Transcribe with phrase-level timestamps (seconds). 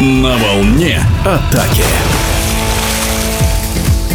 [0.00, 1.84] На волне атаки.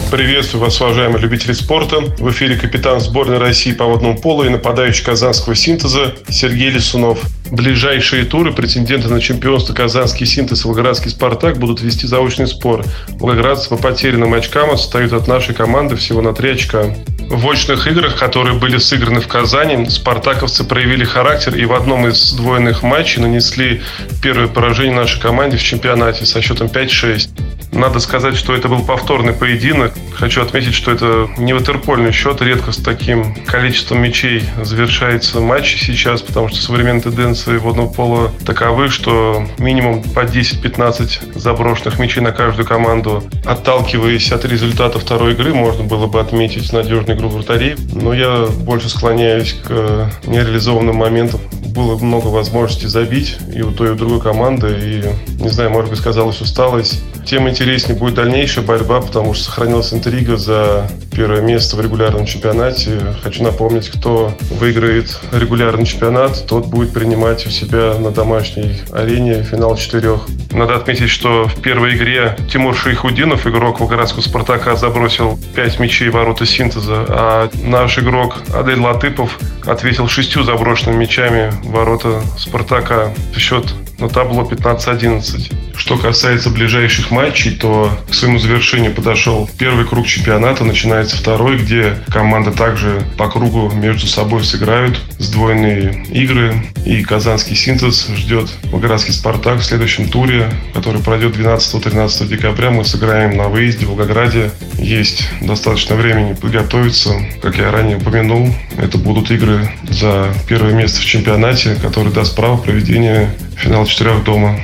[0.09, 1.99] Приветствую вас, уважаемые любители спорта.
[2.17, 7.19] В эфире капитан сборной России по водному полу и нападающий казанского синтеза Сергей Лисунов.
[7.51, 12.83] Ближайшие туры претенденты на чемпионство Казанский синтез и Волгоградский Спартак будут вести заочный спор.
[13.19, 16.95] Волгоградцы по потерянным очкам отстают от нашей команды всего на 3 очка.
[17.29, 22.17] В очных играх, которые были сыграны в Казани, спартаковцы проявили характер и в одном из
[22.17, 23.81] сдвоенных матчей нанесли
[24.21, 27.29] первое поражение нашей команде в чемпионате со счетом 5-6.
[27.75, 29.93] Надо сказать, что это был повторный поединок.
[30.13, 32.41] Хочу отметить, что это не ватерпольный счет.
[32.41, 38.87] Редко с таким количеством мячей завершается матч сейчас, потому что современные тенденции водного пола таковы,
[38.87, 43.23] что минимум по 10-15 заброшенных мячей на каждую команду.
[43.43, 47.75] Отталкиваясь от результата второй игры, можно было бы отметить надежную игру вратарей.
[47.93, 51.41] Но я больше склоняюсь к нереализованным моментам
[51.75, 54.67] было много возможностей забить и у той, и у другой команды.
[54.81, 57.03] И, не знаю, может быть, сказалась усталость.
[57.25, 62.99] Тем интереснее будет дальнейшая борьба, потому что сохранилась интрига за первое место в регулярном чемпионате.
[63.23, 69.75] Хочу напомнить, кто выиграет регулярный чемпионат, тот будет принимать у себя на домашней арене финал
[69.75, 70.27] четырех.
[70.51, 76.45] Надо отметить, что в первой игре Тимур Шейхудинов, игрок Волгоградского «Спартака», забросил 5 мячей ворота
[76.45, 83.13] синтеза, а наш игрок Адель Латыпов ответил шестью заброшенными мячами ворота «Спартака».
[83.35, 83.65] Счет
[83.99, 85.53] на табло 15-11.
[85.77, 91.97] Что касается ближайших матчей, то к своему завершению подошел первый круг чемпионата, начинается второй, где
[92.07, 96.55] команды также по кругу между собой сыграют сдвоенные игры.
[96.85, 102.71] И казанский синтез ждет Волгоградский «Спартак» в следующем туре, который пройдет 12-13 декабря.
[102.71, 104.51] Мы сыграем на выезде в Волгограде.
[104.77, 107.15] Есть достаточно времени подготовиться.
[107.41, 112.57] Как я ранее упомянул, это будут игры за первое место в чемпионате, который даст право
[112.57, 114.59] проведения финала четырех дома.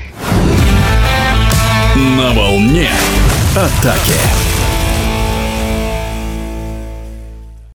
[1.96, 2.90] На волне
[3.56, 4.61] атаки.